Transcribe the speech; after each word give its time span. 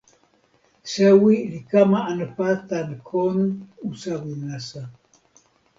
sewi 0.91 1.35
li 1.51 1.59
kama 1.69 1.99
anpa 2.11 2.47
tan 2.67 2.87
kon 3.07 3.37
usawi 3.89 4.33
nasa. 4.45 4.81